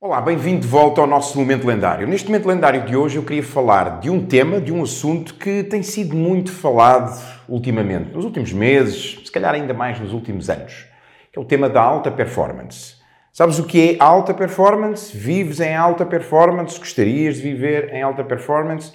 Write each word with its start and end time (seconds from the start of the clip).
Olá, 0.00 0.20
bem-vindo 0.20 0.60
de 0.60 0.66
volta 0.68 1.00
ao 1.00 1.08
nosso 1.08 1.36
Momento 1.36 1.66
Lendário. 1.66 2.06
Neste 2.06 2.28
Momento 2.28 2.46
Lendário 2.46 2.86
de 2.86 2.96
hoje 2.96 3.16
eu 3.16 3.24
queria 3.24 3.42
falar 3.42 3.98
de 3.98 4.08
um 4.08 4.24
tema, 4.24 4.60
de 4.60 4.72
um 4.72 4.80
assunto 4.80 5.34
que 5.34 5.64
tem 5.64 5.82
sido 5.82 6.14
muito 6.14 6.52
falado 6.52 7.20
ultimamente, 7.48 8.14
nos 8.14 8.24
últimos 8.24 8.52
meses, 8.52 9.20
se 9.24 9.32
calhar 9.32 9.52
ainda 9.52 9.74
mais 9.74 9.98
nos 9.98 10.12
últimos 10.12 10.48
anos, 10.48 10.86
que 11.32 11.36
é 11.36 11.42
o 11.42 11.44
tema 11.44 11.68
da 11.68 11.82
alta 11.82 12.12
performance. 12.12 12.94
Sabes 13.32 13.58
o 13.58 13.64
que 13.64 13.90
é 13.90 13.96
alta 13.98 14.32
performance? 14.32 15.16
Vives 15.16 15.58
em 15.58 15.74
alta 15.74 16.06
performance? 16.06 16.78
Gostarias 16.78 17.38
de 17.38 17.42
viver 17.42 17.92
em 17.92 18.00
alta 18.00 18.22
performance? 18.22 18.92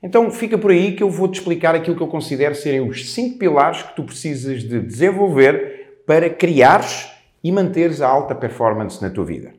Então 0.00 0.30
fica 0.30 0.56
por 0.56 0.70
aí 0.70 0.94
que 0.94 1.02
eu 1.02 1.10
vou-te 1.10 1.40
explicar 1.40 1.74
aquilo 1.74 1.96
que 1.96 2.02
eu 2.02 2.06
considero 2.06 2.54
serem 2.54 2.88
os 2.88 3.12
cinco 3.12 3.38
pilares 3.40 3.82
que 3.82 3.96
tu 3.96 4.04
precisas 4.04 4.62
de 4.62 4.78
desenvolver 4.78 6.02
para 6.06 6.30
criares 6.30 7.10
e 7.42 7.50
manteres 7.50 8.00
a 8.00 8.06
alta 8.06 8.36
performance 8.36 9.02
na 9.02 9.10
tua 9.10 9.24
vida. 9.24 9.52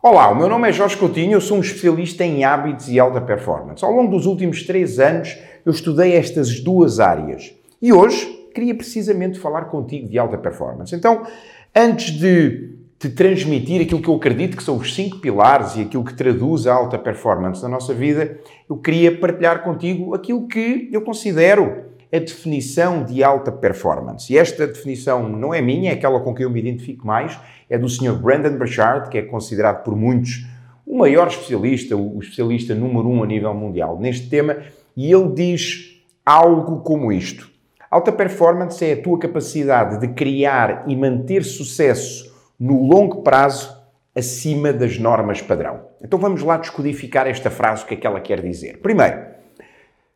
Olá, 0.00 0.30
o 0.30 0.36
meu 0.36 0.48
nome 0.48 0.68
é 0.68 0.72
Jorge 0.72 0.96
Coutinho, 0.96 1.32
eu 1.32 1.40
sou 1.40 1.56
um 1.56 1.60
especialista 1.60 2.24
em 2.24 2.44
hábitos 2.44 2.88
e 2.88 3.00
alta 3.00 3.20
performance. 3.20 3.84
Ao 3.84 3.90
longo 3.90 4.12
dos 4.12 4.26
últimos 4.26 4.62
três 4.62 5.00
anos 5.00 5.36
eu 5.66 5.72
estudei 5.72 6.14
estas 6.14 6.60
duas 6.60 7.00
áreas 7.00 7.52
e 7.82 7.92
hoje 7.92 8.24
queria 8.54 8.76
precisamente 8.76 9.40
falar 9.40 9.62
contigo 9.62 10.08
de 10.08 10.16
alta 10.16 10.38
performance. 10.38 10.94
Então, 10.94 11.26
antes 11.74 12.12
de 12.12 12.76
te 12.96 13.08
transmitir 13.08 13.82
aquilo 13.82 14.00
que 14.00 14.06
eu 14.06 14.14
acredito 14.14 14.56
que 14.56 14.62
são 14.62 14.76
os 14.76 14.94
cinco 14.94 15.18
pilares 15.18 15.74
e 15.74 15.82
aquilo 15.82 16.04
que 16.04 16.14
traduz 16.14 16.68
a 16.68 16.74
alta 16.74 16.96
performance 16.96 17.60
na 17.60 17.68
nossa 17.68 17.92
vida, 17.92 18.38
eu 18.70 18.76
queria 18.76 19.18
partilhar 19.18 19.64
contigo 19.64 20.14
aquilo 20.14 20.46
que 20.46 20.88
eu 20.92 21.02
considero 21.02 21.86
a 22.12 22.18
definição 22.18 23.04
de 23.04 23.22
alta 23.22 23.52
performance. 23.52 24.32
E 24.32 24.38
esta 24.38 24.66
definição 24.66 25.28
não 25.28 25.52
é 25.52 25.60
minha, 25.60 25.90
é 25.90 25.94
aquela 25.94 26.20
com 26.20 26.34
que 26.34 26.44
eu 26.44 26.50
me 26.50 26.58
identifico 26.58 27.06
mais, 27.06 27.38
é 27.68 27.76
do 27.76 27.88
Sr. 27.88 28.14
Brandon 28.14 28.56
Burchard, 28.56 29.10
que 29.10 29.18
é 29.18 29.22
considerado 29.22 29.84
por 29.84 29.94
muitos 29.94 30.46
o 30.86 30.96
maior 30.96 31.28
especialista, 31.28 31.94
o 31.94 32.18
especialista 32.18 32.74
número 32.74 33.08
um 33.08 33.22
a 33.22 33.26
nível 33.26 33.52
mundial 33.52 33.98
neste 34.00 34.30
tema, 34.30 34.56
e 34.96 35.12
ele 35.12 35.32
diz 35.34 36.02
algo 36.24 36.80
como 36.80 37.12
isto. 37.12 37.50
Alta 37.90 38.10
performance 38.10 38.84
é 38.84 38.94
a 38.94 39.02
tua 39.02 39.18
capacidade 39.18 40.00
de 40.00 40.08
criar 40.08 40.84
e 40.86 40.96
manter 40.96 41.44
sucesso 41.44 42.34
no 42.58 42.86
longo 42.86 43.22
prazo 43.22 43.76
acima 44.14 44.72
das 44.72 44.98
normas 44.98 45.40
padrão. 45.40 45.82
Então 46.02 46.18
vamos 46.18 46.42
lá 46.42 46.56
descodificar 46.56 47.26
esta 47.26 47.50
frase, 47.50 47.84
o 47.84 47.86
que 47.86 47.94
é 47.94 47.96
que 47.96 48.06
ela 48.06 48.20
quer 48.20 48.42
dizer. 48.42 48.78
Primeiro, 48.78 49.18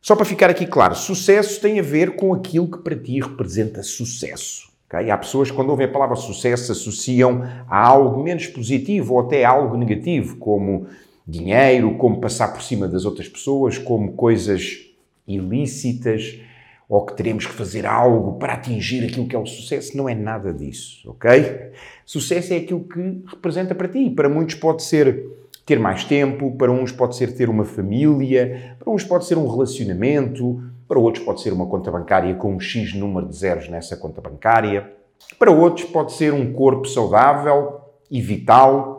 só 0.03 0.17
para 0.17 0.25
ficar 0.25 0.49
aqui 0.49 0.65
claro, 0.67 0.95
sucesso 0.95 1.61
tem 1.61 1.79
a 1.79 1.81
ver 1.81 2.17
com 2.17 2.33
aquilo 2.33 2.69
que 2.69 2.79
para 2.79 2.93
ti 2.93 3.21
representa 3.21 3.81
sucesso. 3.81 4.67
Okay? 4.85 5.09
Há 5.09 5.17
pessoas 5.17 5.49
que, 5.49 5.55
quando 5.55 5.69
ouvem 5.69 5.85
a 5.85 5.89
palavra 5.89 6.17
sucesso, 6.17 6.73
associam 6.73 7.41
a 7.69 7.87
algo 7.87 8.21
menos 8.21 8.45
positivo 8.47 9.13
ou 9.13 9.21
até 9.21 9.45
a 9.45 9.51
algo 9.51 9.77
negativo, 9.77 10.35
como 10.35 10.87
dinheiro, 11.25 11.95
como 11.95 12.19
passar 12.19 12.49
por 12.51 12.61
cima 12.61 12.85
das 12.85 13.05
outras 13.05 13.29
pessoas, 13.29 13.77
como 13.77 14.11
coisas 14.11 14.81
ilícitas, 15.25 16.37
ou 16.89 17.05
que 17.05 17.15
teremos 17.15 17.45
que 17.45 17.53
fazer 17.53 17.85
algo 17.85 18.37
para 18.37 18.55
atingir 18.55 19.05
aquilo 19.05 19.25
que 19.25 19.37
é 19.37 19.39
o 19.39 19.45
sucesso. 19.45 19.95
Não 19.95 20.09
é 20.09 20.13
nada 20.13 20.51
disso, 20.53 21.09
ok? 21.11 21.71
Sucesso 22.05 22.53
é 22.53 22.57
aquilo 22.57 22.83
que 22.83 23.23
representa 23.25 23.73
para 23.73 23.87
ti. 23.87 24.09
Para 24.09 24.27
muitos 24.27 24.55
pode 24.55 24.83
ser 24.83 25.25
ter 25.65 25.79
mais 25.79 26.03
tempo, 26.03 26.51
para 26.57 26.71
uns 26.71 26.91
pode 26.91 27.15
ser 27.15 27.33
ter 27.35 27.49
uma 27.49 27.63
família, 27.63 28.75
para 28.79 28.91
uns 28.91 29.03
pode 29.03 29.25
ser 29.25 29.37
um 29.37 29.47
relacionamento, 29.47 30.61
para 30.87 30.99
outros 30.99 31.23
pode 31.23 31.41
ser 31.41 31.53
uma 31.53 31.65
conta 31.65 31.89
bancária 31.89 32.35
com 32.35 32.53
um 32.53 32.59
X 32.59 32.93
número 32.93 33.27
de 33.27 33.35
zeros 33.35 33.69
nessa 33.69 33.95
conta 33.95 34.21
bancária, 34.21 34.91
para 35.39 35.51
outros 35.51 35.85
pode 35.85 36.13
ser 36.13 36.33
um 36.33 36.51
corpo 36.51 36.85
saudável 36.87 37.81
e 38.11 38.21
vital, 38.21 38.93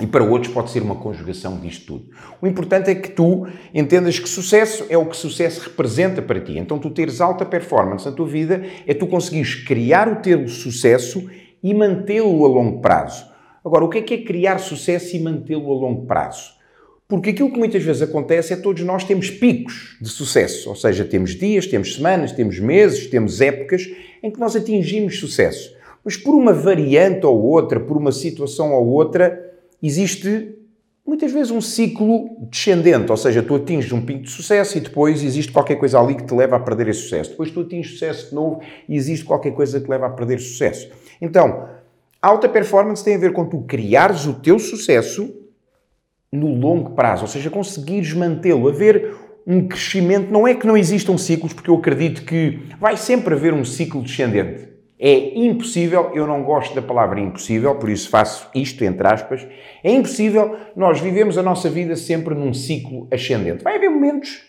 e 0.00 0.06
para 0.08 0.24
outros 0.24 0.52
pode 0.52 0.70
ser 0.70 0.82
uma 0.82 0.96
conjugação 0.96 1.56
disto 1.60 1.86
tudo. 1.86 2.10
O 2.42 2.46
importante 2.48 2.90
é 2.90 2.96
que 2.96 3.10
tu 3.10 3.46
entendas 3.72 4.18
que 4.18 4.28
sucesso 4.28 4.84
é 4.88 4.98
o 4.98 5.06
que 5.06 5.16
sucesso 5.16 5.68
representa 5.68 6.20
para 6.20 6.40
ti. 6.40 6.58
Então, 6.58 6.80
tu 6.80 6.90
teres 6.90 7.20
alta 7.20 7.44
performance 7.44 8.04
na 8.04 8.10
tua 8.10 8.26
vida 8.26 8.64
é 8.88 8.92
tu 8.92 9.06
conseguires 9.06 9.54
criar 9.54 10.08
o 10.08 10.16
teu 10.16 10.48
sucesso 10.48 11.30
e 11.62 11.72
mantê-lo 11.72 12.44
a 12.44 12.48
longo 12.48 12.80
prazo. 12.80 13.33
Agora, 13.64 13.84
o 13.84 13.88
que 13.88 13.98
é 13.98 14.02
que 14.02 14.14
é 14.14 14.18
criar 14.22 14.58
sucesso 14.58 15.16
e 15.16 15.20
mantê-lo 15.20 15.72
a 15.72 15.74
longo 15.74 16.04
prazo? 16.04 16.52
Porque 17.08 17.30
aquilo 17.30 17.50
que 17.50 17.58
muitas 17.58 17.82
vezes 17.82 18.02
acontece 18.02 18.52
é 18.52 18.56
todos 18.56 18.82
nós 18.82 19.04
temos 19.04 19.30
picos 19.30 19.96
de 20.00 20.08
sucesso, 20.08 20.68
ou 20.68 20.76
seja, 20.76 21.04
temos 21.04 21.34
dias, 21.34 21.66
temos 21.66 21.94
semanas, 21.94 22.32
temos 22.32 22.58
meses, 22.58 23.06
temos 23.06 23.40
épocas 23.40 23.88
em 24.22 24.30
que 24.30 24.38
nós 24.40 24.56
atingimos 24.56 25.18
sucesso. 25.18 25.74
Mas 26.04 26.16
por 26.16 26.34
uma 26.34 26.52
variante 26.52 27.24
ou 27.24 27.42
outra, 27.42 27.80
por 27.80 27.96
uma 27.96 28.12
situação 28.12 28.72
ou 28.72 28.86
outra, 28.86 29.52
existe 29.82 30.54
muitas 31.06 31.30
vezes 31.32 31.50
um 31.50 31.60
ciclo 31.60 32.36
descendente, 32.50 33.10
ou 33.10 33.16
seja, 33.16 33.42
tu 33.42 33.54
atinges 33.54 33.92
um 33.92 34.00
pico 34.00 34.22
de 34.22 34.30
sucesso 34.30 34.76
e 34.76 34.80
depois 34.80 35.22
existe 35.22 35.52
qualquer 35.52 35.76
coisa 35.76 35.98
ali 35.98 36.14
que 36.14 36.24
te 36.24 36.34
leva 36.34 36.56
a 36.56 36.60
perder 36.60 36.88
esse 36.88 37.02
sucesso. 37.02 37.30
Depois 37.30 37.50
tu 37.50 37.60
atinges 37.60 37.92
sucesso 37.92 38.30
de 38.30 38.34
novo 38.34 38.60
e 38.88 38.96
existe 38.96 39.24
qualquer 39.24 39.52
coisa 39.52 39.78
que 39.78 39.86
te 39.86 39.90
leva 39.90 40.06
a 40.06 40.10
perder 40.10 40.40
sucesso. 40.40 40.90
Então, 41.20 41.68
Alta 42.24 42.48
performance 42.48 43.04
tem 43.04 43.16
a 43.16 43.18
ver 43.18 43.34
com 43.34 43.44
tu 43.44 43.60
criares 43.68 44.24
o 44.24 44.32
teu 44.32 44.58
sucesso 44.58 45.30
no 46.32 46.54
longo 46.54 46.92
prazo, 46.92 47.24
ou 47.24 47.28
seja, 47.28 47.50
conseguires 47.50 48.14
mantê-lo, 48.14 48.66
haver 48.66 49.14
um 49.46 49.68
crescimento. 49.68 50.32
Não 50.32 50.48
é 50.48 50.54
que 50.54 50.66
não 50.66 50.74
existam 50.74 51.18
ciclos, 51.18 51.52
porque 51.52 51.68
eu 51.68 51.74
acredito 51.74 52.24
que 52.24 52.60
vai 52.80 52.96
sempre 52.96 53.34
haver 53.34 53.52
um 53.52 53.62
ciclo 53.62 54.00
descendente. 54.00 54.66
É 54.98 55.38
impossível, 55.38 56.12
eu 56.14 56.26
não 56.26 56.42
gosto 56.44 56.74
da 56.74 56.80
palavra 56.80 57.20
impossível, 57.20 57.74
por 57.74 57.90
isso 57.90 58.08
faço 58.08 58.48
isto 58.54 58.82
entre 58.86 59.06
aspas. 59.06 59.46
É 59.82 59.92
impossível 59.92 60.56
nós 60.74 61.00
vivemos 61.00 61.36
a 61.36 61.42
nossa 61.42 61.68
vida 61.68 61.94
sempre 61.94 62.34
num 62.34 62.54
ciclo 62.54 63.06
ascendente. 63.12 63.62
Vai 63.62 63.76
haver 63.76 63.90
momentos 63.90 64.40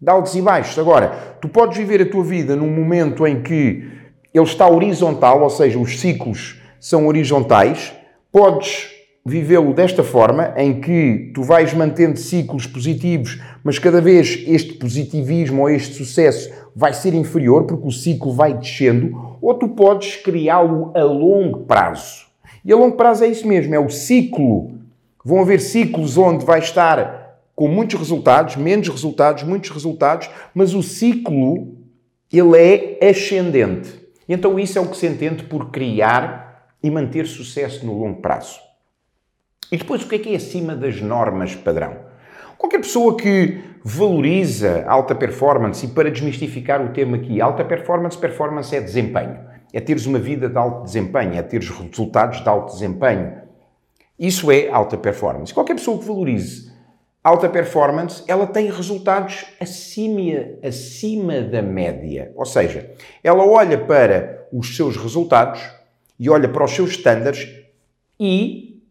de 0.00 0.10
altos 0.10 0.34
e 0.34 0.40
baixos. 0.40 0.78
Agora, 0.78 1.36
tu 1.38 1.50
podes 1.50 1.76
viver 1.76 2.00
a 2.00 2.10
tua 2.10 2.24
vida 2.24 2.56
num 2.56 2.74
momento 2.74 3.26
em 3.26 3.42
que 3.42 3.90
ele 4.32 4.44
está 4.44 4.66
horizontal, 4.66 5.42
ou 5.42 5.50
seja, 5.50 5.78
os 5.78 6.00
ciclos 6.00 6.59
são 6.80 7.06
horizontais, 7.06 7.92
podes 8.32 8.88
vivê-lo 9.24 9.74
desta 9.74 10.02
forma, 10.02 10.54
em 10.56 10.80
que 10.80 11.30
tu 11.34 11.42
vais 11.42 11.74
mantendo 11.74 12.18
ciclos 12.18 12.66
positivos, 12.66 13.40
mas 13.62 13.78
cada 13.78 14.00
vez 14.00 14.42
este 14.46 14.72
positivismo 14.72 15.62
ou 15.62 15.70
este 15.70 15.94
sucesso 15.94 16.50
vai 16.74 16.94
ser 16.94 17.14
inferior, 17.14 17.64
porque 17.64 17.86
o 17.86 17.92
ciclo 17.92 18.32
vai 18.32 18.54
descendo, 18.54 19.36
ou 19.40 19.54
tu 19.54 19.68
podes 19.68 20.16
criá-lo 20.16 20.90
a 20.94 21.04
longo 21.04 21.60
prazo. 21.60 22.26
E 22.64 22.72
a 22.72 22.76
longo 22.76 22.96
prazo 22.96 23.24
é 23.24 23.28
isso 23.28 23.46
mesmo, 23.46 23.74
é 23.74 23.78
o 23.78 23.90
ciclo. 23.90 24.72
Vão 25.24 25.40
haver 25.40 25.60
ciclos 25.60 26.16
onde 26.16 26.44
vai 26.44 26.58
estar 26.58 27.38
com 27.54 27.68
muitos 27.68 27.98
resultados, 27.98 28.56
menos 28.56 28.88
resultados, 28.88 29.42
muitos 29.42 29.70
resultados, 29.70 30.30
mas 30.54 30.74
o 30.74 30.82
ciclo 30.82 31.74
ele 32.32 32.56
é 32.56 33.10
ascendente. 33.10 34.00
Então 34.26 34.58
isso 34.58 34.78
é 34.78 34.80
o 34.80 34.86
que 34.86 34.96
se 34.96 35.06
entende 35.06 35.42
por 35.42 35.70
criar 35.70 36.49
e 36.82 36.90
manter 36.90 37.26
sucesso 37.26 37.84
no 37.84 37.98
longo 37.98 38.20
prazo. 38.20 38.58
E 39.70 39.76
depois, 39.76 40.02
o 40.02 40.08
que 40.08 40.16
é 40.16 40.18
que 40.18 40.32
é 40.32 40.36
acima 40.36 40.74
das 40.74 41.00
normas 41.00 41.54
padrão? 41.54 41.96
Qualquer 42.58 42.78
pessoa 42.78 43.16
que 43.16 43.60
valoriza 43.82 44.84
alta 44.86 45.14
performance, 45.14 45.86
e 45.86 45.88
para 45.88 46.10
desmistificar 46.10 46.84
o 46.84 46.92
tema 46.92 47.16
aqui, 47.16 47.40
alta 47.40 47.64
performance, 47.64 48.18
performance 48.18 48.74
é 48.74 48.80
desempenho. 48.80 49.38
É 49.72 49.80
teres 49.80 50.06
uma 50.06 50.18
vida 50.18 50.48
de 50.48 50.58
alto 50.58 50.84
desempenho, 50.84 51.34
é 51.34 51.42
teres 51.42 51.70
resultados 51.70 52.42
de 52.42 52.48
alto 52.48 52.72
desempenho. 52.72 53.32
Isso 54.18 54.50
é 54.50 54.68
alta 54.68 54.98
performance. 54.98 55.54
Qualquer 55.54 55.74
pessoa 55.74 55.98
que 55.98 56.04
valorize 56.04 56.70
alta 57.22 57.48
performance, 57.48 58.22
ela 58.26 58.46
tem 58.46 58.70
resultados 58.70 59.46
acima, 59.60 60.46
acima 60.62 61.40
da 61.40 61.62
média. 61.62 62.32
Ou 62.34 62.44
seja, 62.44 62.90
ela 63.22 63.44
olha 63.44 63.78
para 63.78 64.46
os 64.52 64.76
seus 64.76 64.96
resultados 64.96 65.62
e 66.20 66.28
olha 66.28 66.50
para 66.50 66.62
os 66.62 66.72
seus 66.72 66.90
estándares 66.90 67.48
e 68.20 68.82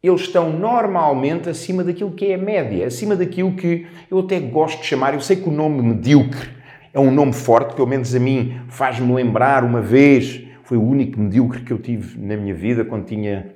eles 0.00 0.20
estão 0.20 0.56
normalmente 0.56 1.48
acima 1.48 1.82
daquilo 1.82 2.12
que 2.12 2.26
é 2.26 2.36
a 2.36 2.38
média, 2.38 2.86
acima 2.86 3.16
daquilo 3.16 3.56
que 3.56 3.88
eu 4.08 4.20
até 4.20 4.38
gosto 4.38 4.80
de 4.80 4.86
chamar, 4.86 5.12
eu 5.12 5.20
sei 5.20 5.34
que 5.34 5.48
o 5.48 5.52
nome 5.52 5.82
medíocre 5.82 6.48
é 6.94 7.00
um 7.00 7.10
nome 7.10 7.32
forte, 7.32 7.74
pelo 7.74 7.88
menos 7.88 8.14
a 8.14 8.20
mim 8.20 8.60
faz-me 8.68 9.12
lembrar 9.12 9.64
uma 9.64 9.82
vez, 9.82 10.40
foi 10.62 10.78
o 10.78 10.82
único 10.82 11.18
medíocre 11.18 11.62
que 11.62 11.72
eu 11.72 11.78
tive 11.78 12.16
na 12.16 12.36
minha 12.36 12.54
vida 12.54 12.84
quando 12.84 13.06
tinha, 13.06 13.52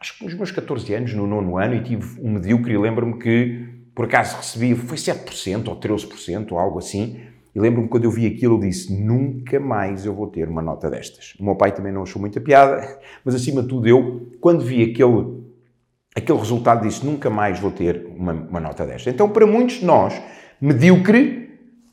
acho 0.00 0.18
que 0.18 0.24
nos 0.24 0.34
meus 0.34 0.50
14 0.50 0.92
anos, 0.94 1.14
no 1.14 1.28
nono 1.28 1.56
ano, 1.56 1.76
e 1.76 1.80
tive 1.80 2.20
um 2.20 2.32
medíocre 2.32 2.74
e 2.74 2.78
lembro-me 2.78 3.20
que 3.20 3.68
por 3.94 4.06
acaso 4.06 4.36
recebi, 4.38 4.74
foi 4.74 4.96
7% 4.96 5.68
ou 5.68 5.78
13% 5.78 6.50
ou 6.50 6.58
algo 6.58 6.80
assim, 6.80 7.20
e 7.54 7.60
lembro-me 7.60 7.86
quando 7.86 8.04
eu 8.04 8.10
vi 8.10 8.26
aquilo, 8.26 8.56
eu 8.56 8.60
disse: 8.60 8.92
nunca 8.92 9.60
mais 9.60 10.04
eu 10.04 10.12
vou 10.12 10.26
ter 10.26 10.48
uma 10.48 10.60
nota 10.60 10.90
destas. 10.90 11.34
O 11.38 11.44
meu 11.44 11.54
pai 11.54 11.72
também 11.72 11.92
não 11.92 12.02
achou 12.02 12.20
muita 12.20 12.40
piada, 12.40 12.98
mas 13.24 13.34
acima 13.34 13.62
de 13.62 13.68
tudo, 13.68 13.86
eu, 13.86 14.28
quando 14.40 14.64
vi 14.64 14.82
aquele, 14.82 15.40
aquele 16.14 16.38
resultado 16.38 16.86
disse 16.86 17.06
nunca 17.06 17.30
mais 17.30 17.60
vou 17.60 17.70
ter 17.70 18.06
uma, 18.16 18.32
uma 18.32 18.60
nota 18.60 18.84
desta. 18.84 19.08
Então, 19.08 19.28
para 19.28 19.46
muitos 19.46 19.76
de 19.76 19.84
nós, 19.84 20.20
medíocre 20.60 21.44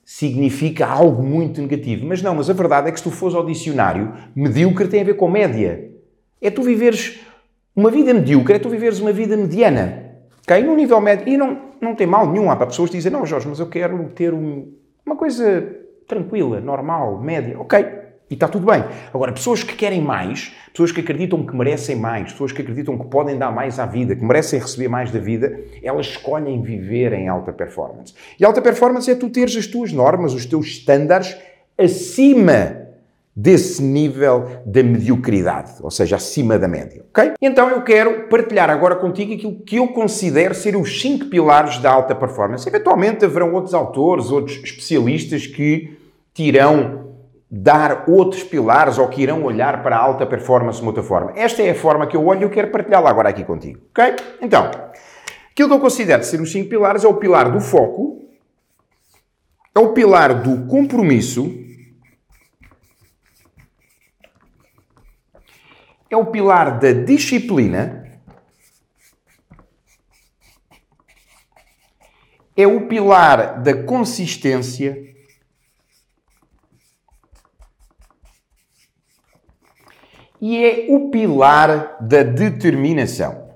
significa 0.03 0.87
algo 0.87 1.21
muito 1.21 1.61
negativo. 1.61 2.07
Mas 2.07 2.23
não, 2.23 2.33
mas 2.33 2.49
a 2.49 2.53
verdade 2.53 2.89
é 2.89 2.91
que 2.91 2.97
se 2.97 3.03
tu 3.03 3.11
fores 3.11 3.35
ao 3.35 3.45
dicionário, 3.45 4.11
medíocre 4.35 4.87
tem 4.87 5.01
a 5.01 5.05
ver 5.05 5.13
com 5.13 5.29
média. 5.29 5.91
É 6.41 6.49
tu 6.49 6.63
viveres 6.63 7.19
uma 7.75 7.91
vida 7.91 8.13
medíocre, 8.13 8.55
é 8.55 8.59
tu 8.59 8.67
viveres 8.67 8.99
uma 8.99 9.13
vida 9.13 9.37
mediana. 9.37 10.11
Ok? 10.41 10.63
No 10.63 10.75
nível 10.75 10.99
médio. 10.99 11.29
E 11.29 11.37
não, 11.37 11.55
não 11.79 11.93
tem 11.93 12.07
mal 12.07 12.29
nenhum. 12.29 12.49
Há 12.49 12.55
para 12.55 12.65
pessoas 12.65 12.89
que 12.89 12.97
dizem, 12.97 13.11
não, 13.11 13.27
Jorge, 13.27 13.47
mas 13.47 13.59
eu 13.59 13.67
quero 13.67 14.09
ter 14.09 14.33
um, 14.33 14.73
uma 15.05 15.15
coisa 15.15 15.75
tranquila, 16.07 16.59
normal, 16.59 17.19
média. 17.21 17.59
Ok. 17.59 18.01
E 18.29 18.33
está 18.33 18.47
tudo 18.47 18.65
bem. 18.65 18.81
Agora, 19.13 19.33
pessoas 19.33 19.61
que 19.61 19.75
querem 19.75 20.01
mais, 20.01 20.55
pessoas 20.71 20.91
que 20.93 21.01
acreditam 21.01 21.45
que 21.45 21.53
merecem 21.53 21.97
mais, 21.97 22.31
pessoas 22.31 22.53
que 22.53 22.61
acreditam 22.61 22.97
que 22.97 23.05
podem 23.07 23.37
dar 23.37 23.51
mais 23.51 23.77
à 23.77 23.85
vida, 23.85 24.15
que 24.15 24.23
merecem 24.23 24.57
receber 24.57 24.87
mais 24.87 25.11
da 25.11 25.19
vida, 25.19 25.59
elas 25.83 26.07
escolhem 26.07 26.61
viver 26.61 27.11
em 27.11 27.27
alta 27.27 27.51
performance. 27.51 28.13
E 28.39 28.45
alta 28.45 28.61
performance 28.61 29.11
é 29.11 29.15
tu 29.15 29.29
teres 29.29 29.55
as 29.57 29.67
tuas 29.67 29.91
normas, 29.91 30.33
os 30.33 30.45
teus 30.45 30.67
estándares 30.67 31.37
acima 31.77 32.80
desse 33.35 33.81
nível 33.81 34.61
da 34.65 34.83
mediocridade, 34.83 35.75
ou 35.81 35.89
seja, 35.89 36.17
acima 36.17 36.59
da 36.59 36.67
média, 36.67 37.05
ok? 37.09 37.33
Então 37.41 37.69
eu 37.69 37.81
quero 37.81 38.27
partilhar 38.27 38.69
agora 38.69 38.95
contigo 38.97 39.33
aquilo 39.33 39.55
que 39.61 39.77
eu 39.77 39.87
considero 39.87 40.53
ser 40.53 40.75
os 40.75 41.01
cinco 41.01 41.25
pilares 41.25 41.77
da 41.77 41.91
alta 41.91 42.13
performance. 42.13 42.67
Eventualmente 42.67 43.23
haverão 43.23 43.53
outros 43.53 43.73
autores, 43.73 44.31
outros 44.31 44.57
especialistas 44.57 45.47
que 45.47 45.97
tirão 46.33 47.09
dar 47.49 48.05
outros 48.07 48.43
pilares 48.43 48.97
ou 48.97 49.07
que 49.09 49.21
irão 49.21 49.43
olhar 49.43 49.83
para 49.83 49.97
a 49.97 49.99
alta 49.99 50.25
performance 50.25 50.79
de 50.79 50.87
outra 50.87 51.03
forma. 51.03 51.33
Esta 51.35 51.61
é 51.61 51.71
a 51.71 51.75
forma 51.75 52.07
que 52.07 52.15
eu 52.15 52.25
olho 52.25 52.41
e 52.41 52.43
eu 52.43 52.49
quero 52.49 52.69
partilhá-la 52.69 53.09
agora 53.09 53.29
aqui 53.29 53.43
contigo. 53.43 53.79
Ok? 53.91 54.15
Então, 54.41 54.71
aquilo 55.51 55.69
que 55.69 55.75
eu 55.75 55.79
considero 55.79 56.23
ser 56.23 56.39
os 56.39 56.51
cinco 56.51 56.69
pilares 56.69 57.03
é 57.03 57.07
o 57.07 57.13
pilar 57.15 57.51
do 57.51 57.59
foco, 57.59 58.21
é 59.75 59.79
o 59.79 59.89
pilar 59.89 60.41
do 60.41 60.65
compromisso, 60.67 61.60
é 66.11 66.17
o 66.17 66.25
pilar 66.25 66.77
da 66.77 66.91
disciplina, 66.91 68.03
é 72.55 72.67
o 72.67 72.85
pilar 72.87 73.63
da 73.63 73.83
consistência 73.83 75.15
e 80.41 80.65
é 80.65 80.87
o 80.89 81.09
pilar 81.09 81.97
da 82.01 82.23
determinação. 82.23 83.49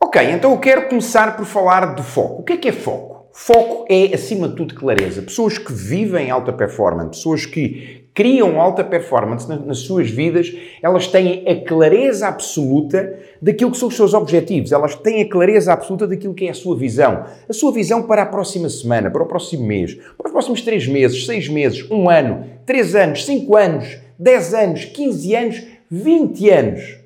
Ok, 0.00 0.30
então 0.30 0.52
eu 0.52 0.58
quero 0.58 0.88
começar 0.88 1.36
por 1.36 1.44
falar 1.44 1.94
de 1.94 2.02
foco. 2.02 2.40
O 2.40 2.44
que 2.44 2.54
é 2.54 2.56
que 2.56 2.68
é 2.68 2.72
foco? 2.72 3.11
Foco 3.32 3.86
é, 3.88 4.14
acima 4.14 4.46
de 4.48 4.56
tudo, 4.56 4.74
clareza. 4.74 5.22
Pessoas 5.22 5.56
que 5.56 5.72
vivem 5.72 6.30
alta 6.30 6.52
performance, 6.52 7.10
pessoas 7.10 7.46
que 7.46 8.02
criam 8.14 8.60
alta 8.60 8.84
performance 8.84 9.48
nas 9.48 9.78
suas 9.78 10.10
vidas, 10.10 10.54
elas 10.82 11.06
têm 11.06 11.42
a 11.48 11.66
clareza 11.66 12.28
absoluta 12.28 13.18
daquilo 13.40 13.70
que 13.70 13.78
são 13.78 13.88
os 13.88 13.96
seus 13.96 14.12
objetivos. 14.12 14.70
Elas 14.70 14.94
têm 14.94 15.22
a 15.22 15.28
clareza 15.28 15.72
absoluta 15.72 16.06
daquilo 16.06 16.34
que 16.34 16.46
é 16.46 16.50
a 16.50 16.54
sua 16.54 16.76
visão. 16.76 17.24
A 17.48 17.52
sua 17.54 17.72
visão 17.72 18.02
para 18.02 18.22
a 18.22 18.26
próxima 18.26 18.68
semana, 18.68 19.10
para 19.10 19.22
o 19.22 19.26
próximo 19.26 19.66
mês, 19.66 19.94
para 19.94 20.26
os 20.26 20.32
próximos 20.32 20.60
três 20.60 20.86
meses, 20.86 21.24
seis 21.24 21.48
meses, 21.48 21.90
um 21.90 22.10
ano, 22.10 22.44
três 22.66 22.94
anos, 22.94 23.24
cinco 23.24 23.56
anos, 23.56 23.98
dez 24.18 24.52
anos, 24.52 24.84
quinze 24.84 25.34
anos, 25.34 25.62
vinte 25.90 26.50
anos. 26.50 26.98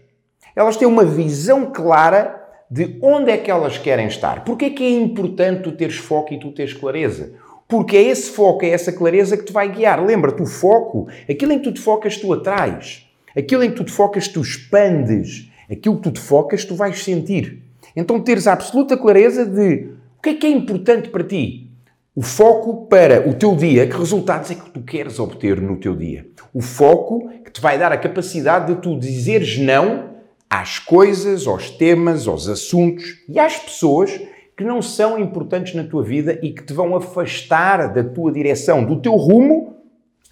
Elas 0.57 0.77
têm 0.77 0.89
uma 0.89 1.05
visão 1.05 1.71
clara 1.73 2.46
de 2.71 2.99
onde 3.01 3.31
é 3.31 3.37
que 3.37 3.51
elas 3.51 3.79
querem 3.79 4.07
estar. 4.07 4.45
Porquê 4.45 4.67
é 4.67 4.71
que 4.71 4.85
é 4.85 4.91
importante 4.91 5.63
tu 5.63 5.73
teres 5.73 5.97
foco 5.97 6.35
e 6.35 6.41
tu 6.41 6.51
teres 6.53 6.73
clareza? 6.73 7.33
Porque 7.69 7.97
é 7.97 8.03
esse 8.03 8.31
foco, 8.31 8.65
é 8.65 8.71
essa 8.71 8.93
clareza 8.93 9.37
que 9.37 9.45
te 9.45 9.53
vai 9.53 9.71
guiar. 9.71 10.05
Lembra-te, 10.05 10.43
o 10.43 10.47
foco, 10.47 11.09
aquilo 11.29 11.53
em 11.53 11.59
que 11.59 11.65
tu 11.65 11.73
te 11.73 11.81
focas, 11.81 12.17
tu 12.17 12.33
atrás. 12.33 13.07
Aquilo 13.37 13.65
em 13.65 13.71
que 13.71 13.77
tu 13.77 13.85
te 13.85 13.93
focas, 13.93 14.29
tu 14.29 14.41
expandes. 14.41 15.51
Aquilo 15.71 15.97
que 15.97 16.03
tu 16.03 16.13
te 16.13 16.21
focas, 16.21 16.65
tu 16.65 16.75
vais 16.75 17.03
sentir. 17.03 17.63
Então, 17.95 18.21
teres 18.21 18.47
a 18.47 18.53
absoluta 18.53 18.97
clareza 18.97 19.45
de 19.45 19.91
o 20.19 20.23
que 20.23 20.31
é 20.31 20.35
que 20.35 20.47
é 20.47 20.51
importante 20.51 21.09
para 21.09 21.25
ti. 21.25 21.71
O 22.15 22.23
foco 22.23 22.87
para 22.87 23.29
o 23.29 23.35
teu 23.35 23.55
dia, 23.55 23.87
que 23.87 23.97
resultados 23.97 24.51
é 24.51 24.55
que 24.55 24.71
tu 24.71 24.81
queres 24.81 25.19
obter 25.19 25.61
no 25.61 25.77
teu 25.77 25.95
dia. 25.95 26.27
O 26.55 26.63
foco 26.63 27.29
que 27.45 27.51
te 27.51 27.61
vai 27.61 27.79
dar 27.79 27.93
a 27.93 27.99
capacidade 27.99 28.75
de 28.75 28.81
tu 28.81 28.99
dizeres 28.99 29.59
não 29.59 30.16
às 30.61 30.79
coisas, 30.79 31.47
aos 31.47 31.71
temas, 31.71 32.27
aos 32.27 32.49
assuntos 32.49 33.19
e 33.29 33.39
às 33.39 33.57
pessoas 33.59 34.19
que 34.57 34.65
não 34.65 34.81
são 34.81 35.19
importantes 35.19 35.75
na 35.75 35.85
tua 35.85 36.03
vida 36.03 36.39
e 36.43 36.51
que 36.51 36.63
te 36.63 36.73
vão 36.73 36.97
afastar 36.97 37.93
da 37.93 38.03
tua 38.03 38.33
direção, 38.33 38.83
do 38.83 38.97
teu 39.01 39.15
rumo 39.17 39.77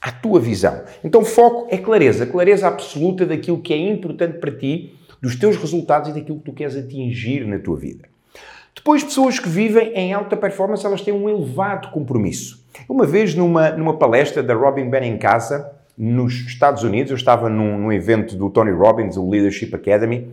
à 0.00 0.10
tua 0.10 0.40
visão. 0.40 0.82
Então, 1.02 1.22
foco 1.24 1.68
é 1.70 1.76
clareza, 1.76 2.24
clareza 2.24 2.66
absoluta 2.66 3.26
daquilo 3.26 3.60
que 3.60 3.74
é 3.74 3.76
importante 3.76 4.38
para 4.38 4.50
ti, 4.50 4.94
dos 5.20 5.36
teus 5.36 5.56
resultados 5.56 6.08
e 6.08 6.14
daquilo 6.14 6.38
que 6.38 6.44
tu 6.44 6.52
queres 6.54 6.74
atingir 6.74 7.46
na 7.46 7.58
tua 7.58 7.76
vida. 7.76 8.08
Depois, 8.74 9.04
pessoas 9.04 9.38
que 9.38 9.48
vivem 9.48 9.92
em 9.92 10.14
alta 10.14 10.36
performance, 10.36 10.84
elas 10.84 11.02
têm 11.02 11.12
um 11.12 11.28
elevado 11.28 11.90
compromisso. 11.90 12.64
Uma 12.88 13.06
vez, 13.06 13.34
numa, 13.34 13.70
numa 13.70 13.98
palestra 13.98 14.42
da 14.42 14.54
Robin 14.54 14.88
Benincasa, 14.88 15.70
nos 15.96 16.34
Estados 16.46 16.82
Unidos, 16.82 17.10
eu 17.10 17.16
estava 17.16 17.48
num, 17.48 17.78
num, 17.78 17.92
evento 17.92 18.36
do 18.36 18.50
Tony 18.50 18.72
Robbins, 18.72 19.16
o 19.16 19.28
Leadership 19.28 19.74
Academy, 19.74 20.28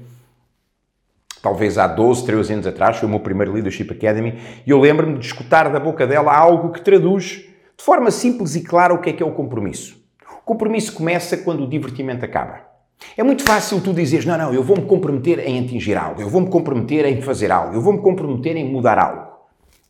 talvez 1.41 1.77
há 1.77 1.87
12, 1.87 2.25
13 2.25 2.53
anos 2.53 2.67
atrás, 2.67 2.97
foi 2.97 3.07
o 3.07 3.09
meu 3.09 3.19
primeiro 3.19 3.53
Leadership 3.53 3.91
Academy, 3.91 4.39
e 4.65 4.69
eu 4.69 4.79
lembro-me 4.79 5.17
de 5.17 5.25
escutar 5.25 5.69
da 5.69 5.79
boca 5.79 6.07
dela 6.07 6.35
algo 6.35 6.71
que 6.71 6.81
traduz 6.81 7.45
de 7.77 7.83
forma 7.83 8.11
simples 8.11 8.55
e 8.55 8.61
clara 8.61 8.93
o 8.93 8.99
que 8.99 9.09
é 9.09 9.13
que 9.13 9.23
é 9.23 9.25
o 9.25 9.31
compromisso. 9.31 9.99
O 10.39 10.45
compromisso 10.45 10.93
começa 10.93 11.37
quando 11.37 11.63
o 11.63 11.69
divertimento 11.69 12.25
acaba. 12.25 12.71
É 13.17 13.23
muito 13.23 13.43
fácil 13.43 13.81
tu 13.81 13.93
dizeres, 13.93 14.25
não, 14.25 14.37
não, 14.37 14.53
eu 14.53 14.63
vou-me 14.63 14.85
comprometer 14.85 15.39
em 15.39 15.63
atingir 15.63 15.97
algo, 15.97 16.21
eu 16.21 16.29
vou-me 16.29 16.49
comprometer 16.49 17.05
em 17.05 17.21
fazer 17.21 17.51
algo, 17.51 17.75
eu 17.75 17.81
vou-me 17.81 17.99
comprometer 18.01 18.55
em 18.55 18.71
mudar 18.71 18.97
algo. 18.99 19.31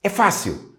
É 0.03 0.09
fácil. 0.09 0.71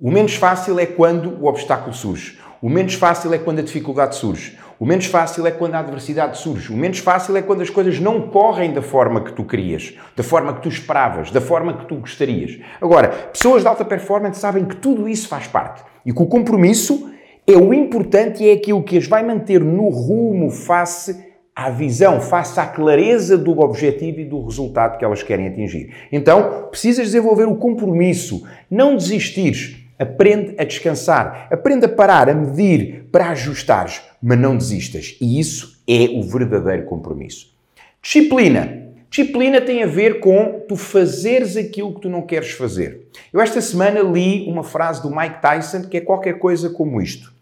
O 0.00 0.10
menos 0.10 0.34
fácil 0.34 0.78
é 0.80 0.86
quando 0.86 1.40
o 1.40 1.46
obstáculo 1.46 1.94
surge. 1.94 2.38
O 2.62 2.68
menos 2.68 2.94
fácil 2.94 3.34
é 3.34 3.38
quando 3.38 3.58
a 3.58 3.62
dificuldade 3.62 4.14
surge. 4.14 4.56
O 4.78 4.86
menos 4.86 5.06
fácil 5.06 5.44
é 5.44 5.50
quando 5.50 5.74
a 5.74 5.80
adversidade 5.80 6.38
surge. 6.38 6.72
O 6.72 6.76
menos 6.76 7.00
fácil 7.00 7.36
é 7.36 7.42
quando 7.42 7.60
as 7.60 7.68
coisas 7.68 7.98
não 7.98 8.28
correm 8.28 8.72
da 8.72 8.80
forma 8.80 9.24
que 9.24 9.32
tu 9.32 9.42
querias, 9.42 9.94
da 10.14 10.22
forma 10.22 10.54
que 10.54 10.62
tu 10.62 10.68
esperavas, 10.68 11.32
da 11.32 11.40
forma 11.40 11.76
que 11.76 11.86
tu 11.86 11.96
gostarias. 11.96 12.60
Agora, 12.80 13.08
pessoas 13.08 13.62
de 13.62 13.68
alta 13.68 13.84
performance 13.84 14.38
sabem 14.38 14.64
que 14.64 14.76
tudo 14.76 15.08
isso 15.08 15.26
faz 15.26 15.48
parte 15.48 15.82
e 16.06 16.12
que 16.12 16.22
o 16.22 16.26
compromisso 16.26 17.10
é 17.48 17.56
o 17.56 17.74
importante 17.74 18.44
e 18.44 18.50
é 18.50 18.52
aquilo 18.52 18.84
que 18.84 18.96
as 18.96 19.08
vai 19.08 19.24
manter 19.24 19.60
no 19.60 19.88
rumo 19.88 20.48
face 20.48 21.32
à 21.56 21.68
visão, 21.68 22.20
face 22.20 22.60
à 22.60 22.66
clareza 22.66 23.36
do 23.36 23.58
objetivo 23.58 24.20
e 24.20 24.24
do 24.24 24.40
resultado 24.44 24.98
que 24.98 25.04
elas 25.04 25.20
querem 25.20 25.48
atingir. 25.48 25.92
Então, 26.12 26.68
precisas 26.70 27.06
desenvolver 27.06 27.46
o 27.46 27.56
compromisso, 27.56 28.46
não 28.70 28.96
desistires 28.96 29.81
Aprende 30.02 30.56
a 30.58 30.64
descansar, 30.64 31.46
aprende 31.48 31.86
a 31.86 31.88
parar, 31.88 32.28
a 32.28 32.34
medir, 32.34 33.04
para 33.12 33.30
ajustares, 33.30 34.00
mas 34.20 34.36
não 34.36 34.56
desistas. 34.56 35.16
E 35.20 35.38
isso 35.38 35.80
é 35.86 36.08
o 36.18 36.22
verdadeiro 36.22 36.86
compromisso. 36.86 37.54
Disciplina. 38.02 38.82
Disciplina 39.08 39.60
tem 39.60 39.82
a 39.82 39.86
ver 39.86 40.18
com 40.18 40.64
tu 40.66 40.74
fazeres 40.74 41.56
aquilo 41.56 41.94
que 41.94 42.00
tu 42.00 42.08
não 42.10 42.22
queres 42.22 42.50
fazer. 42.50 43.08
Eu 43.32 43.40
esta 43.40 43.60
semana 43.60 44.00
li 44.00 44.44
uma 44.48 44.64
frase 44.64 45.02
do 45.02 45.14
Mike 45.14 45.40
Tyson 45.40 45.82
que 45.82 45.98
é 45.98 46.00
qualquer 46.00 46.38
coisa 46.38 46.68
como 46.70 47.00
isto. 47.00 47.32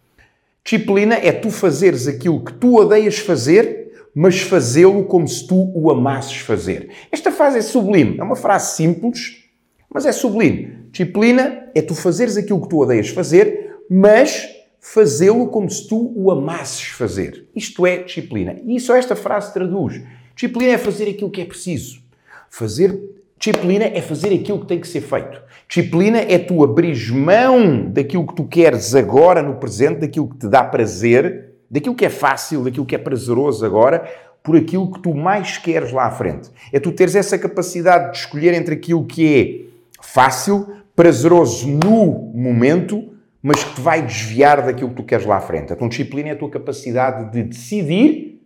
Disciplina 0.62 1.14
é 1.14 1.33
tu 1.33 1.49
fazeres 1.49 2.07
aquilo 2.07 2.45
que 2.45 2.52
tu 2.52 2.76
odeias 2.76 3.19
fazer, 3.19 4.09
mas 4.14 4.40
fazê-lo 4.40 5.05
como 5.05 5.26
se 5.26 5.47
tu 5.47 5.73
o 5.75 5.90
amasses 5.90 6.37
fazer. 6.38 6.90
Esta 7.11 7.33
frase 7.33 7.59
é 7.59 7.62
sublime. 7.62 8.19
É 8.19 8.23
uma 8.23 8.37
frase 8.37 8.76
simples, 8.76 9.45
mas 9.88 10.05
é 10.05 10.12
sublime. 10.12 10.79
Disciplina 10.90 11.68
é 11.75 11.82
tu 11.82 11.94
fazeres 11.94 12.37
aquilo 12.37 12.61
que 12.61 12.68
tu 12.68 12.78
odeias 12.78 13.09
fazer, 13.09 13.76
mas 13.88 14.49
fazê-lo 14.80 15.49
como 15.49 15.70
se 15.70 15.87
tu 15.87 16.12
o 16.16 16.30
amasses 16.30 16.88
fazer. 16.88 17.47
Isto 17.54 17.87
é 17.87 17.99
disciplina. 17.99 18.56
E 18.64 18.76
isso 18.76 18.92
esta 18.92 19.14
frase 19.14 19.52
traduz. 19.52 20.02
Disciplina 20.35 20.73
é 20.73 20.78
fazer 20.78 21.09
aquilo 21.09 21.30
que 21.30 21.42
é 21.42 21.44
preciso. 21.44 22.00
Fazer 22.49 22.99
disciplina 23.38 23.85
é 23.85 24.02
fazer 24.02 24.35
aquilo 24.35 24.61
que 24.61 24.66
tem 24.66 24.80
que 24.80 24.88
ser 24.88 25.00
feito. 25.00 25.40
Disciplina 25.68 26.18
é 26.18 26.38
tu 26.38 26.62
abrir 26.62 27.12
mão 27.12 27.90
daquilo 27.90 28.26
que 28.26 28.35
tu 28.35 28.44
queres 28.44 28.94
agora 28.94 29.42
no 29.42 29.56
presente, 29.56 30.00
daquilo 30.00 30.28
que 30.28 30.38
te 30.38 30.49
dá 30.49 30.64
prazer, 30.64 31.54
daquilo 31.70 31.94
que 31.94 32.04
é 32.04 32.11
fácil, 32.11 32.64
daquilo 32.64 32.85
que 32.85 32.94
é 32.94 32.99
prazeroso 32.99 33.64
agora, 33.64 34.04
por 34.42 34.56
aquilo 34.56 34.90
que 34.90 35.00
tu 35.00 35.14
mais 35.14 35.56
queres 35.59 35.92
lá 35.92 36.06
à 36.06 36.11
frente. 36.11 36.50
É 36.73 36.80
tu 36.80 36.92
teres 36.92 37.14
essa 37.14 37.38
capacidade 37.38 38.12
de 38.12 38.18
escolher 38.18 38.52
entre 38.54 38.75
aquilo 38.75 39.04
que 39.04 39.35
é 39.35 39.70
fácil, 40.02 40.66
prazeroso 41.00 41.66
no 41.66 42.30
momento, 42.35 43.14
mas 43.42 43.64
que 43.64 43.76
te 43.76 43.80
vai 43.80 44.02
desviar 44.02 44.66
daquilo 44.66 44.90
que 44.90 44.97
tu 44.97 45.02
queres 45.02 45.25
lá 45.25 45.38
à 45.38 45.40
frente. 45.40 45.73
Então, 45.73 45.88
disciplina 45.88 46.28
é 46.28 46.33
a 46.33 46.37
tua 46.37 46.50
capacidade 46.50 47.33
de 47.33 47.42
decidir 47.42 48.42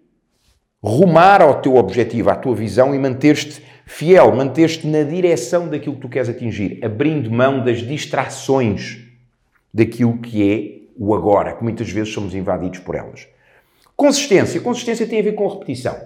rumar 0.80 1.42
ao 1.42 1.60
teu 1.60 1.74
objetivo, 1.74 2.30
à 2.30 2.36
tua 2.36 2.54
visão 2.54 2.94
e 2.94 2.98
manter-te 2.98 3.60
fiel, 3.84 4.32
manter-te 4.36 4.86
na 4.86 5.02
direção 5.02 5.68
daquilo 5.68 5.96
que 5.96 6.02
tu 6.02 6.08
queres 6.08 6.28
atingir, 6.28 6.78
abrindo 6.84 7.28
mão 7.28 7.64
das 7.64 7.78
distrações 7.78 9.00
daquilo 9.72 10.18
que 10.18 10.48
é 10.48 10.94
o 10.96 11.12
agora, 11.12 11.54
que 11.54 11.62
muitas 11.64 11.90
vezes 11.90 12.14
somos 12.14 12.36
invadidos 12.36 12.78
por 12.78 12.94
elas. 12.94 13.26
Consistência. 13.96 14.60
Consistência 14.60 15.08
tem 15.08 15.18
a 15.18 15.24
ver 15.24 15.32
com 15.32 15.48
repetição. 15.48 15.96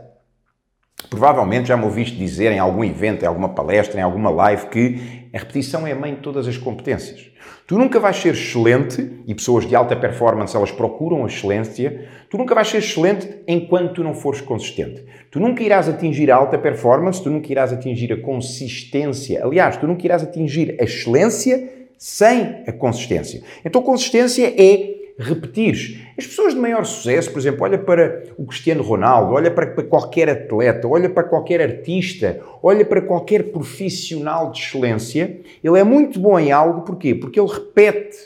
Provavelmente 1.11 1.69
já 1.69 1.77
me 1.77 1.85
ouviste 1.85 2.17
dizer 2.17 2.53
em 2.53 2.59
algum 2.59 2.83
evento, 2.83 3.23
em 3.23 3.27
alguma 3.27 3.51
palestra, 3.51 4.01
em 4.01 4.03
alguma 4.03 4.31
live, 4.31 4.67
que 4.67 5.28
a 5.39 5.41
repetição 5.41 5.87
é 5.87 5.93
a 5.93 5.95
mãe 5.95 6.15
de 6.17 6.21
todas 6.21 6.49
as 6.49 6.59
competências. 6.59 7.31
Tu 7.65 7.79
nunca 7.79 8.01
vais 8.01 8.17
ser 8.17 8.35
excelente, 8.35 9.09
e 9.25 9.35
pessoas 9.35 9.67
de 9.67 9.77
alta 9.77 9.95
performance 9.95 10.57
elas 10.57 10.73
procuram 10.73 11.25
excelência, 11.27 12.09
tu 12.29 12.37
nunca 12.37 12.55
vais 12.57 12.67
ser 12.67 12.79
excelente 12.79 13.29
enquanto 13.47 13.95
tu 13.95 14.03
não 14.03 14.15
fores 14.15 14.41
consistente. 14.41 15.05
Tu 15.31 15.39
nunca 15.39 15.63
irás 15.63 15.89
atingir 15.89 16.29
a 16.31 16.37
alta 16.37 16.59
performance, 16.59 17.23
tu 17.23 17.31
nunca 17.31 17.53
irás 17.53 17.73
atingir 17.73 18.13
a 18.13 18.21
consistência. 18.21 19.45
Aliás, 19.45 19.77
tu 19.77 19.87
nunca 19.87 20.05
irás 20.05 20.25
atingir 20.25 20.77
a 20.81 20.85
excelência 20.85 21.89
sem 21.97 22.65
a 22.67 22.73
consistência. 22.73 23.43
Então, 23.65 23.81
consistência 23.81 24.47
é 24.47 24.98
repetir. 25.19 26.13
As 26.17 26.27
pessoas 26.27 26.55
de 26.55 26.61
maior 26.61 26.85
sucesso, 26.85 27.31
por 27.31 27.39
exemplo, 27.39 27.65
olha 27.65 27.79
para 27.79 28.25
o 28.37 28.47
Cristiano 28.47 28.83
Ronaldo, 28.83 29.33
olha 29.33 29.51
para, 29.51 29.67
para 29.67 29.85
qualquer 29.85 30.29
atleta, 30.29 30.87
olha 30.87 31.11
para 31.11 31.25
qualquer 31.25 31.61
artista, 31.61 32.41
olha 32.63 32.85
para 32.85 33.03
qualquer 33.03 33.51
profissional 33.51 34.53
de 34.53 34.61
excelência, 34.61 35.41
ele 35.63 35.79
é 35.79 35.85
muito 35.85 36.21
bom 36.21 36.39
em 36.39 36.53
algo, 36.53 36.83
porquê? 36.83 37.15
Porque 37.15 37.41
ele 37.41 37.51
repete 37.51 38.17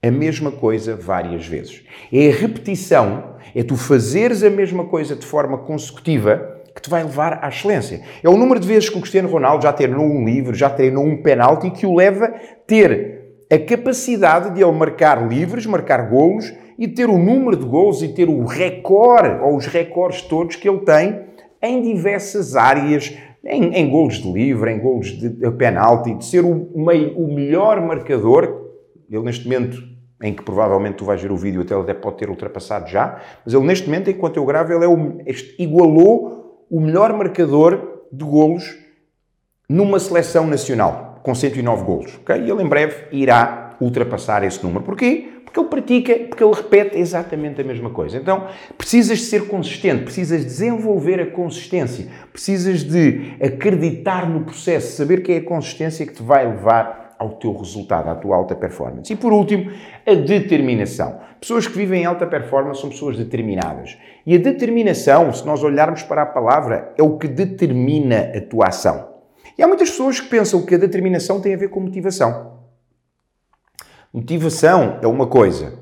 a 0.00 0.10
mesma 0.10 0.52
coisa 0.52 0.94
várias 0.94 1.46
vezes. 1.46 1.82
É 2.12 2.30
a 2.30 2.34
repetição, 2.34 3.34
é 3.54 3.64
tu 3.64 3.76
fazeres 3.76 4.44
a 4.44 4.50
mesma 4.50 4.84
coisa 4.84 5.16
de 5.16 5.26
forma 5.26 5.58
consecutiva 5.58 6.56
que 6.74 6.82
te 6.82 6.88
vai 6.88 7.02
levar 7.02 7.40
à 7.42 7.48
excelência. 7.48 8.02
É 8.22 8.28
o 8.28 8.36
número 8.36 8.60
de 8.60 8.68
vezes 8.68 8.88
que 8.88 8.96
o 8.96 9.00
Cristiano 9.00 9.28
Ronaldo 9.28 9.64
já 9.64 9.72
treinou 9.72 10.06
um 10.06 10.24
livro, 10.24 10.54
já 10.54 10.70
treinou 10.70 11.04
um 11.04 11.20
penalti 11.20 11.70
que 11.70 11.84
o 11.84 11.96
leva 11.96 12.26
a 12.26 12.30
ter 12.66 13.17
a 13.50 13.58
capacidade 13.58 14.54
de 14.54 14.62
ele 14.62 14.72
marcar 14.72 15.26
livres, 15.26 15.64
marcar 15.64 16.08
golos 16.10 16.52
e 16.78 16.86
ter 16.86 17.08
o 17.08 17.16
número 17.16 17.56
de 17.56 17.64
golos 17.64 18.02
e 18.02 18.08
ter 18.08 18.28
o 18.28 18.44
recorde, 18.44 19.42
ou 19.42 19.56
os 19.56 19.66
recordes 19.66 20.22
todos 20.22 20.56
que 20.56 20.68
ele 20.68 20.80
tem 20.80 21.24
em 21.62 21.82
diversas 21.82 22.54
áreas, 22.54 23.16
em, 23.44 23.74
em 23.74 23.90
golos 23.90 24.16
de 24.16 24.30
livre, 24.30 24.70
em 24.70 24.78
golos 24.78 25.08
de, 25.08 25.30
de 25.30 25.50
penalti, 25.52 26.14
de 26.14 26.24
ser 26.24 26.44
o, 26.44 26.70
meio, 26.76 27.18
o 27.18 27.34
melhor 27.34 27.80
marcador. 27.80 28.68
Ele, 29.10 29.22
neste 29.24 29.44
momento, 29.44 29.82
em 30.22 30.34
que 30.34 30.42
provavelmente 30.42 30.96
tu 30.96 31.04
vais 31.04 31.20
ver 31.20 31.32
o 31.32 31.36
vídeo, 31.36 31.62
até 31.62 31.74
ele 31.74 31.82
até 31.82 31.94
pode 31.94 32.18
ter 32.18 32.28
ultrapassado 32.28 32.88
já, 32.88 33.20
mas 33.44 33.54
ele, 33.54 33.64
neste 33.64 33.86
momento, 33.86 34.10
enquanto 34.10 34.36
eu 34.36 34.44
gravo, 34.44 34.72
ele 34.72 34.84
é 34.84 34.88
o, 34.88 35.18
igualou 35.58 36.66
o 36.70 36.80
melhor 36.80 37.12
marcador 37.14 38.02
de 38.12 38.24
golos 38.24 38.76
numa 39.68 39.98
seleção 39.98 40.46
nacional 40.46 41.07
com 41.28 41.34
109 41.34 41.84
golos. 41.84 42.18
Okay? 42.22 42.40
E 42.40 42.50
ele 42.50 42.62
em 42.62 42.66
breve 42.66 43.04
irá 43.12 43.76
ultrapassar 43.78 44.42
esse 44.44 44.64
número. 44.64 44.82
Porquê? 44.82 45.28
Porque 45.44 45.60
ele 45.60 45.68
pratica, 45.68 46.14
porque 46.26 46.42
ele 46.42 46.54
repete 46.54 46.98
exatamente 46.98 47.60
a 47.60 47.64
mesma 47.64 47.90
coisa. 47.90 48.16
Então, 48.16 48.46
precisas 48.78 49.18
de 49.18 49.24
ser 49.24 49.46
consistente, 49.46 50.04
precisas 50.04 50.42
desenvolver 50.42 51.20
a 51.20 51.26
consistência, 51.26 52.06
precisas 52.32 52.82
de 52.82 53.34
acreditar 53.42 54.26
no 54.26 54.40
processo, 54.40 54.96
saber 54.96 55.22
que 55.22 55.32
é 55.32 55.36
a 55.36 55.44
consistência 55.44 56.06
que 56.06 56.14
te 56.14 56.22
vai 56.22 56.46
levar 56.46 57.14
ao 57.18 57.32
teu 57.32 57.54
resultado, 57.54 58.08
à 58.08 58.14
tua 58.14 58.34
alta 58.34 58.54
performance. 58.54 59.12
E 59.12 59.16
por 59.16 59.30
último, 59.30 59.70
a 60.06 60.14
determinação. 60.14 61.20
Pessoas 61.38 61.66
que 61.66 61.76
vivem 61.76 62.02
em 62.02 62.06
alta 62.06 62.26
performance 62.26 62.80
são 62.80 62.88
pessoas 62.88 63.18
determinadas. 63.18 63.98
E 64.24 64.34
a 64.34 64.38
determinação, 64.38 65.30
se 65.30 65.44
nós 65.44 65.62
olharmos 65.62 66.02
para 66.02 66.22
a 66.22 66.26
palavra, 66.26 66.94
é 66.96 67.02
o 67.02 67.18
que 67.18 67.28
determina 67.28 68.32
a 68.34 68.40
tua 68.40 68.68
ação. 68.68 69.17
E 69.58 69.62
há 69.62 69.66
muitas 69.66 69.90
pessoas 69.90 70.20
que 70.20 70.28
pensam 70.28 70.64
que 70.64 70.76
a 70.76 70.78
determinação 70.78 71.40
tem 71.40 71.52
a 71.52 71.56
ver 71.56 71.68
com 71.68 71.80
motivação. 71.80 72.58
Motivação 74.14 75.00
é 75.02 75.06
uma 75.08 75.26
coisa. 75.26 75.76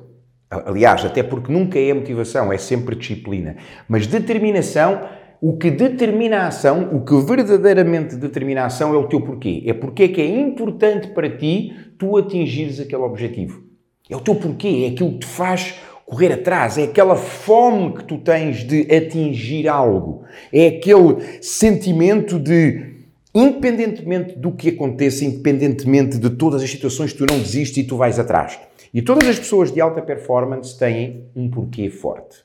Aliás, 0.51 1.05
até 1.05 1.23
porque 1.23 1.53
nunca 1.53 1.79
é 1.79 1.93
motivação, 1.93 2.51
é 2.51 2.57
sempre 2.57 2.97
disciplina. 2.97 3.57
Mas 3.87 4.07
determinação, 4.07 5.07
o 5.43 5.59
que 5.59 5.71
determina 5.71 6.39
a 6.39 6.47
ação, 6.47 6.89
o 6.91 7.05
que 7.05 7.15
verdadeiramente 7.21 8.17
determina 8.17 8.63
a 8.63 8.67
ação 8.67 8.95
é 8.95 8.97
o 8.97 9.09
teu 9.09 9.21
porquê. 9.21 9.63
É 9.67 9.75
porque 9.75 10.05
é 10.05 10.09
que 10.09 10.23
é 10.23 10.27
importante 10.27 11.09
para 11.09 11.29
ti 11.29 11.77
tu 11.99 12.17
atingires 12.17 12.81
aquele 12.81 13.03
objetivo. 13.03 13.63
É 14.09 14.17
o 14.17 14.21
teu 14.21 14.37
porquê, 14.37 14.87
é 14.87 14.93
aquilo 14.93 15.13
que 15.13 15.19
te 15.19 15.27
faz 15.27 15.75
correr 16.07 16.33
atrás, 16.33 16.79
é 16.79 16.85
aquela 16.85 17.17
fome 17.17 17.95
que 17.95 18.05
tu 18.05 18.19
tens 18.19 18.65
de 18.65 18.83
atingir 18.95 19.69
algo. 19.69 20.23
É 20.53 20.69
aquele 20.69 21.43
sentimento 21.43 22.39
de 22.39 22.96
independentemente 23.39 24.39
do 24.39 24.51
que 24.51 24.71
aconteça, 24.71 25.23
independentemente 25.23 26.17
de 26.17 26.31
todas 26.31 26.63
as 26.63 26.71
situações, 26.71 27.13
tu 27.13 27.27
não 27.31 27.39
desistes 27.39 27.77
e 27.77 27.85
tu 27.87 27.95
vais 27.95 28.19
atrás. 28.19 28.59
E 28.95 29.03
todas 29.03 29.29
as 29.29 29.39
pessoas 29.39 29.71
de 29.71 29.79
alta 29.79 30.01
performance 30.01 30.79
têm 30.79 31.27
um 31.37 31.51
porquê 31.51 31.91
forte. 31.91 32.39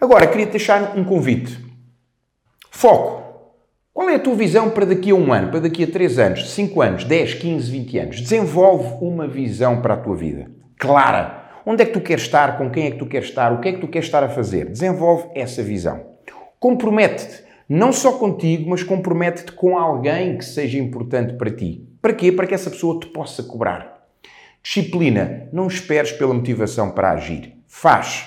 Agora, 0.00 0.28
queria 0.28 0.46
deixar 0.46 0.96
um 0.96 1.02
convite. 1.02 1.58
Foco. 2.70 3.24
Qual 3.92 4.08
é 4.08 4.14
a 4.14 4.20
tua 4.20 4.36
visão 4.36 4.70
para 4.70 4.84
daqui 4.84 5.10
a 5.10 5.14
um 5.14 5.32
ano, 5.32 5.50
para 5.50 5.60
daqui 5.60 5.82
a 5.82 5.86
três 5.88 6.20
anos, 6.20 6.50
cinco 6.50 6.82
anos, 6.82 7.02
dez, 7.02 7.34
quinze, 7.34 7.68
vinte 7.68 7.98
anos? 7.98 8.20
Desenvolve 8.20 9.04
uma 9.04 9.26
visão 9.26 9.82
para 9.82 9.94
a 9.94 9.96
tua 9.96 10.14
vida. 10.14 10.48
Clara. 10.78 11.50
Onde 11.64 11.82
é 11.82 11.86
que 11.86 11.94
tu 11.94 12.00
queres 12.00 12.22
estar? 12.22 12.58
Com 12.58 12.70
quem 12.70 12.86
é 12.86 12.90
que 12.92 12.98
tu 12.98 13.06
queres 13.06 13.28
estar? 13.28 13.52
O 13.52 13.60
que 13.60 13.70
é 13.70 13.72
que 13.72 13.80
tu 13.80 13.88
queres 13.88 14.06
estar 14.06 14.22
a 14.22 14.28
fazer? 14.28 14.66
Desenvolve 14.66 15.30
essa 15.34 15.64
visão. 15.64 16.00
Compromete-te 16.60 17.45
não 17.68 17.92
só 17.92 18.12
contigo, 18.12 18.70
mas 18.70 18.84
compromete-te 18.84 19.50
com 19.52 19.76
alguém 19.76 20.38
que 20.38 20.44
seja 20.44 20.78
importante 20.78 21.34
para 21.34 21.50
ti. 21.50 21.84
Para 22.00 22.12
quê? 22.12 22.30
Para 22.30 22.46
que 22.46 22.54
essa 22.54 22.70
pessoa 22.70 23.00
te 23.00 23.06
possa 23.08 23.42
cobrar. 23.42 24.06
Disciplina. 24.62 25.48
Não 25.52 25.66
esperes 25.66 26.12
pela 26.12 26.32
motivação 26.32 26.92
para 26.92 27.10
agir. 27.10 27.54
Faz. 27.66 28.26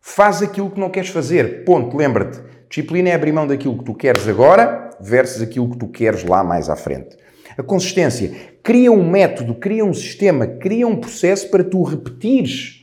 Faz 0.00 0.42
aquilo 0.42 0.70
que 0.70 0.78
não 0.78 0.90
queres 0.90 1.10
fazer. 1.10 1.64
Ponto. 1.64 1.96
Lembra-te. 1.96 2.40
Disciplina 2.68 3.08
é 3.08 3.14
abrir 3.14 3.32
mão 3.32 3.46
daquilo 3.46 3.78
que 3.78 3.84
tu 3.84 3.94
queres 3.94 4.28
agora 4.28 4.90
versus 5.00 5.42
aquilo 5.42 5.70
que 5.70 5.78
tu 5.78 5.88
queres 5.88 6.22
lá 6.22 6.44
mais 6.44 6.68
à 6.68 6.76
frente. 6.76 7.16
A 7.56 7.62
consistência. 7.62 8.32
Cria 8.62 8.92
um 8.92 9.08
método, 9.08 9.54
cria 9.54 9.84
um 9.84 9.94
sistema, 9.94 10.46
cria 10.46 10.86
um 10.86 10.96
processo 10.96 11.50
para 11.50 11.64
tu 11.64 11.82
repetires 11.82 12.77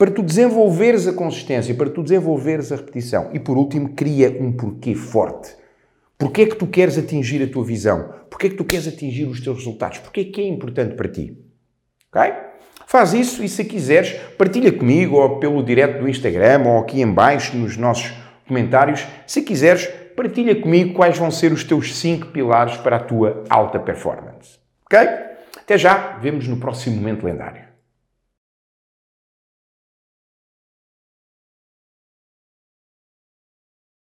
para 0.00 0.10
tu 0.10 0.22
desenvolveres 0.22 1.06
a 1.06 1.12
consistência, 1.12 1.74
para 1.74 1.90
tu 1.90 2.02
desenvolveres 2.02 2.72
a 2.72 2.76
repetição. 2.76 3.28
E 3.34 3.38
por 3.38 3.58
último, 3.58 3.90
cria 3.90 4.34
um 4.40 4.50
porquê 4.50 4.94
forte. 4.94 5.54
Porquê 6.16 6.40
é 6.40 6.46
que 6.46 6.56
tu 6.56 6.66
queres 6.66 6.96
atingir 6.96 7.42
a 7.42 7.46
tua 7.46 7.62
visão? 7.62 8.08
Porquê 8.30 8.46
é 8.46 8.50
que 8.50 8.56
tu 8.56 8.64
queres 8.64 8.88
atingir 8.88 9.26
os 9.26 9.42
teus 9.42 9.58
resultados? 9.58 9.98
Porquê 9.98 10.20
é 10.22 10.24
que 10.24 10.40
é 10.40 10.48
importante 10.48 10.94
para 10.94 11.06
ti? 11.06 11.36
Ok? 12.10 12.32
Faz 12.86 13.12
isso 13.12 13.44
e 13.44 13.48
se 13.48 13.62
quiseres, 13.62 14.14
partilha 14.38 14.72
comigo 14.72 15.16
ou 15.16 15.38
pelo 15.38 15.62
direto 15.62 16.00
do 16.00 16.08
Instagram 16.08 16.62
ou 16.64 16.78
aqui 16.78 17.02
em 17.02 17.12
baixo 17.12 17.54
nos 17.54 17.76
nossos 17.76 18.10
comentários. 18.48 19.06
Se 19.26 19.42
quiseres, 19.42 19.86
partilha 20.16 20.58
comigo 20.58 20.94
quais 20.94 21.18
vão 21.18 21.30
ser 21.30 21.52
os 21.52 21.62
teus 21.62 21.94
5 21.98 22.28
pilares 22.28 22.78
para 22.78 22.96
a 22.96 23.00
tua 23.00 23.44
alta 23.50 23.78
performance. 23.78 24.58
Ok? 24.86 24.98
Até 25.58 25.76
já, 25.76 26.16
vemos 26.22 26.48
no 26.48 26.56
próximo 26.56 26.96
momento 26.96 27.26
lendário. 27.26 27.69